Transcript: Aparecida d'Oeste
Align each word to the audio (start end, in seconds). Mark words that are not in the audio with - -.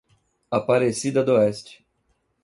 Aparecida 0.49 1.23
d'Oeste 1.23 1.85